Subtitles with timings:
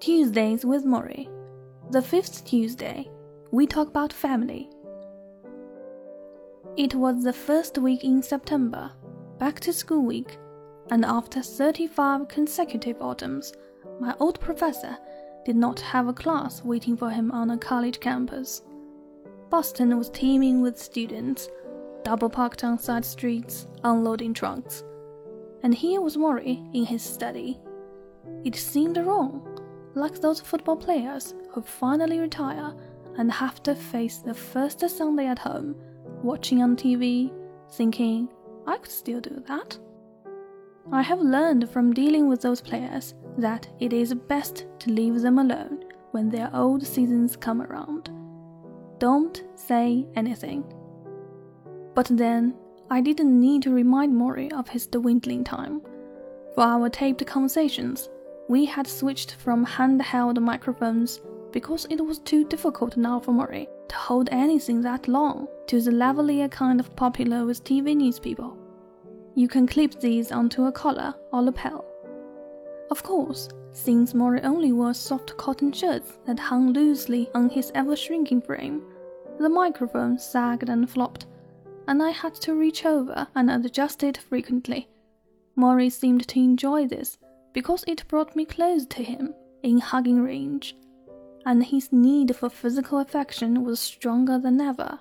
[0.00, 1.28] Tuesdays with Morrie.
[1.90, 3.10] The fifth Tuesday,
[3.50, 4.70] we talk about family.
[6.76, 8.92] It was the first week in September,
[9.40, 10.38] back to school week,
[10.92, 13.52] and after 35 consecutive autumns,
[13.98, 14.96] my old professor
[15.44, 18.62] did not have a class waiting for him on a college campus.
[19.50, 21.48] Boston was teeming with students,
[22.04, 24.84] double parked on side streets, unloading trunks.
[25.64, 27.58] And here was Morrie in his study.
[28.44, 29.57] It seemed wrong,
[29.98, 32.74] like those football players who finally retire
[33.18, 35.74] and have to face the first Sunday at home,
[36.22, 37.32] watching on TV,
[37.72, 38.28] thinking,
[38.66, 39.78] I could still do that.
[40.90, 45.38] I have learned from dealing with those players that it is best to leave them
[45.38, 48.10] alone when their old seasons come around.
[48.98, 50.64] Don't say anything.
[51.94, 52.54] But then,
[52.90, 55.82] I didn't need to remind Morrie of his dwindling time.
[56.54, 58.08] For our taped conversations,
[58.48, 61.20] we had switched from handheld microphones
[61.52, 65.90] because it was too difficult now for Morrie to hold anything that long to the
[65.90, 68.56] lavalier kind of popular with TV news people.
[69.34, 71.84] You can clip these onto a collar or lapel.
[72.90, 77.94] Of course, since Morrie only wore soft cotton shirts that hung loosely on his ever
[77.94, 78.82] shrinking frame,
[79.38, 81.26] the microphone sagged and flopped,
[81.86, 84.88] and I had to reach over and adjust it frequently.
[85.56, 87.18] Morrie seemed to enjoy this
[87.58, 90.76] because it brought me close to him in hugging range,
[91.44, 95.00] and his need for physical affection was stronger than ever.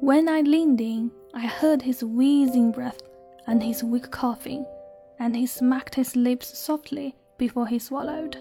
[0.00, 3.00] When I leaned in, I heard his wheezing breath
[3.46, 4.66] and his weak coughing,
[5.20, 8.38] and he smacked his lips softly before he swallowed.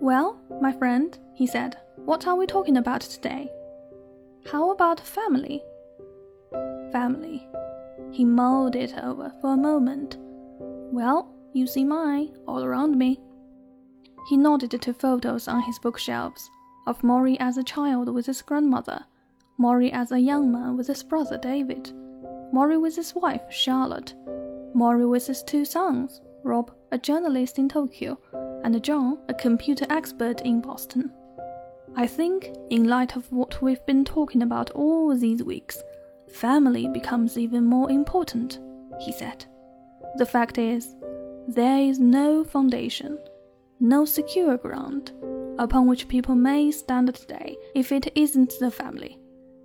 [0.00, 3.50] Well, my friend, he said, what are we talking about today?
[4.50, 5.62] How about family?
[6.92, 7.46] Family.
[8.10, 10.16] He mulled it over for a moment.
[10.18, 13.18] Well, you see mine all around me.
[14.28, 16.50] He nodded to photos on his bookshelves
[16.86, 19.04] of Morrie as a child with his grandmother,
[19.58, 21.92] Morrie as a young man with his brother David,
[22.52, 24.14] Morrie with his wife Charlotte,
[24.74, 28.18] Morrie with his two sons, Rob, a journalist in Tokyo,
[28.62, 31.10] and John, a computer expert in Boston.
[31.96, 35.82] I think, in light of what we've been talking about all these weeks,
[36.28, 38.58] family becomes even more important,
[39.00, 39.46] he said.
[40.16, 40.95] The fact is,
[41.48, 43.18] there is no foundation,
[43.78, 45.12] no secure ground
[45.58, 49.18] upon which people may stand today if it isn't the family.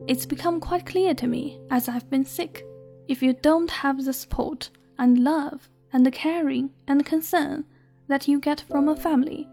[0.07, 2.63] It's become quite clear to me as I've been sick.
[3.07, 4.69] If you don't have the support
[4.99, 7.65] and love and the caring and concern
[8.07, 9.49] that you get from a family,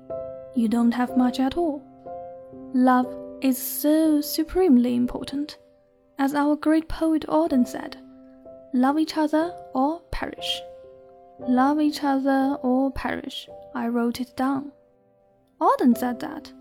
[0.54, 1.82] you don't have much at all.
[2.74, 3.06] Love
[3.40, 5.56] is so supremely important.
[6.18, 7.96] As our great poet Auden said,
[8.74, 10.60] love each other or perish.
[11.46, 13.48] Love each other or perish.
[13.74, 14.72] I wrote it down.
[15.60, 16.52] Auden said that.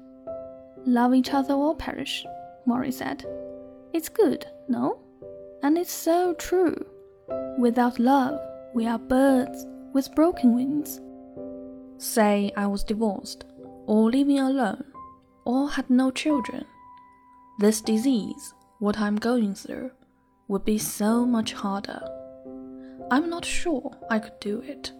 [0.85, 2.25] Love each other or perish,
[2.67, 3.25] Morrie said.
[3.93, 4.99] It's good, no?
[5.63, 6.75] And it's so true.
[7.57, 8.39] Without love,
[8.73, 11.01] we are birds with broken wings.
[11.97, 13.45] Say I was divorced,
[13.87, 14.83] or living alone,
[15.45, 16.65] or had no children.
[17.59, 19.91] This disease, what I'm going through,
[20.47, 22.01] would be so much harder.
[23.09, 24.91] I'm not sure I could do it.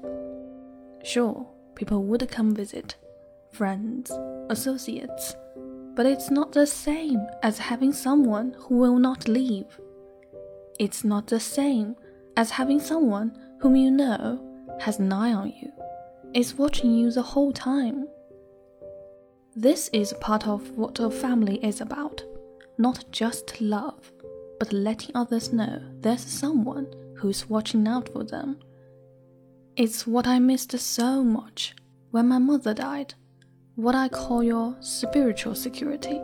[1.04, 2.96] Sure, people would come visit,
[3.52, 4.12] friends,
[4.50, 5.36] associates,
[5.96, 9.80] but it's not the same as having someone who will not leave.
[10.80, 11.96] It's not the same
[12.38, 14.40] as having someone whom you know
[14.80, 15.72] has an eye on you,
[16.34, 18.08] is watching you the whole time.
[19.56, 22.24] This is part of what a family is about
[22.78, 24.12] not just love,
[24.60, 28.60] but letting others know there's someone who's watching out for them.
[29.76, 31.76] It's what I missed so much
[32.12, 33.14] when my mother died,
[33.76, 36.20] what I call your spiritual security,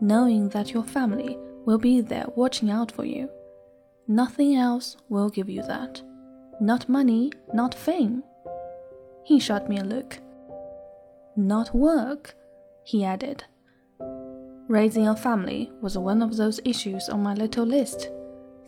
[0.00, 1.36] knowing that your family
[1.66, 3.28] will be there watching out for you.
[4.08, 6.02] Nothing else will give you that.
[6.60, 8.22] Not money, not fame.
[9.24, 10.18] He shot me a look.
[11.36, 12.34] Not work,
[12.84, 13.44] he added.
[14.68, 18.10] Raising a family was one of those issues on my little list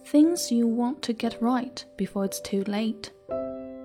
[0.04, 3.10] things you want to get right before it's too late.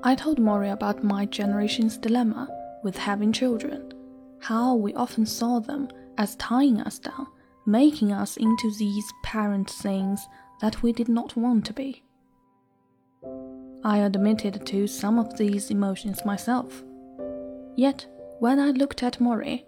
[0.03, 2.47] I told Morrie about my generation's dilemma
[2.83, 3.93] with having children,
[4.39, 7.27] how we often saw them as tying us down,
[7.65, 10.27] making us into these parent things
[10.61, 12.03] that we did not want to be.
[13.83, 16.83] I admitted to some of these emotions myself.
[17.75, 18.05] Yet,
[18.39, 19.63] when I looked at Morrie,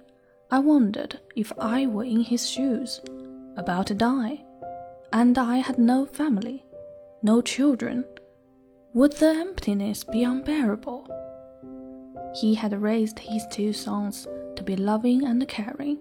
[0.51, 3.01] I wondered if I were in his shoes,
[3.56, 4.44] about to die
[5.11, 6.65] and I had no family,
[7.21, 8.06] no children,
[8.94, 11.07] would the emptiness be unbearable?
[12.35, 16.00] He had raised his two sons to be loving and caring,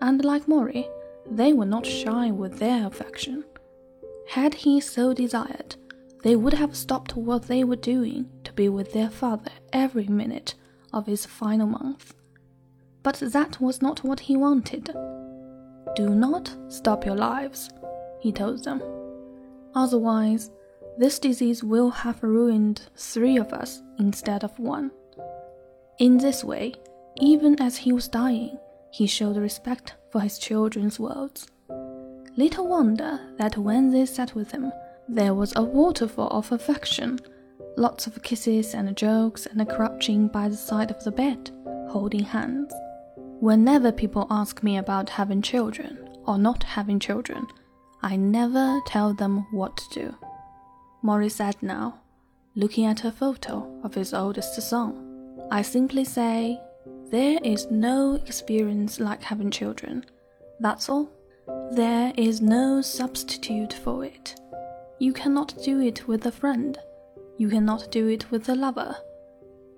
[0.00, 0.88] and like Morrie,
[1.30, 3.44] they were not shy with their affection.
[4.28, 5.76] Had he so desired,
[6.22, 10.54] they would have stopped what they were doing to be with their father every minute
[10.92, 12.14] of his final month.
[13.02, 14.86] But that was not what he wanted.
[15.94, 17.68] Do not stop your lives,
[18.24, 18.82] he told them.
[19.74, 20.50] Otherwise,
[20.96, 24.90] this disease will have ruined three of us instead of one.
[25.98, 26.72] In this way,
[27.20, 28.58] even as he was dying,
[28.90, 31.48] he showed respect for his children's words.
[32.38, 34.72] Little wonder that when they sat with him,
[35.06, 37.18] there was a waterfall of affection,
[37.76, 41.50] lots of kisses and jokes and a crouching by the side of the bed,
[41.90, 42.72] holding hands.
[43.40, 47.46] Whenever people ask me about having children or not having children,
[48.04, 50.14] I never tell them what to do.
[51.02, 52.00] Morrie said now,
[52.54, 55.40] looking at a photo of his oldest son.
[55.50, 56.60] I simply say,
[57.06, 60.04] there is no experience like having children.
[60.60, 61.10] That's all.
[61.72, 64.38] There is no substitute for it.
[64.98, 66.78] You cannot do it with a friend.
[67.38, 68.94] You cannot do it with a lover.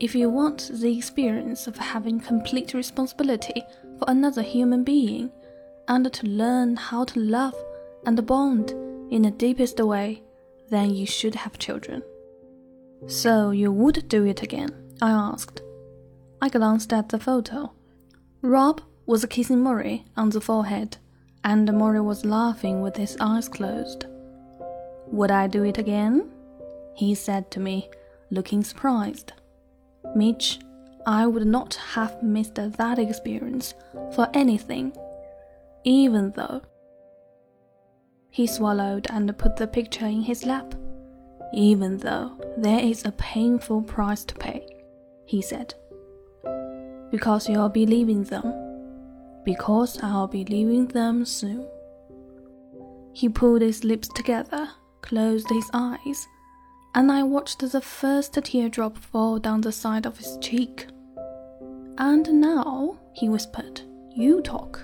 [0.00, 3.62] If you want the experience of having complete responsibility
[4.00, 5.30] for another human being,
[5.86, 7.54] and to learn how to love
[8.06, 8.70] and bond
[9.10, 10.22] in the deepest way,
[10.70, 12.02] then you should have children.
[13.06, 14.70] So you would do it again?
[15.02, 15.62] I asked.
[16.40, 17.72] I glanced at the photo.
[18.42, 20.96] Rob was kissing Morrie on the forehead
[21.44, 24.06] and Morrie was laughing with his eyes closed.
[25.08, 26.30] Would I do it again?
[26.94, 27.88] He said to me,
[28.30, 29.32] looking surprised.
[30.14, 30.58] Mitch,
[31.06, 33.74] I would not have missed that experience
[34.14, 34.96] for anything,
[35.84, 36.62] even though.
[38.36, 40.74] He swallowed and put the picture in his lap.
[41.54, 44.66] Even though there is a painful price to pay,
[45.24, 45.72] he said.
[47.10, 48.52] Because you'll be leaving them
[49.46, 51.66] because I'll be leaving them soon.
[53.14, 54.68] He pulled his lips together,
[55.00, 56.28] closed his eyes,
[56.94, 60.88] and I watched the first teardrop fall down the side of his cheek.
[61.96, 63.80] And now, he whispered,
[64.14, 64.82] you talk.